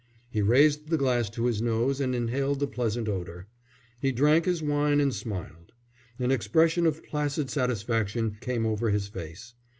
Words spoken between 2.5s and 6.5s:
the pleasant odour. He drank his wine and smiled. An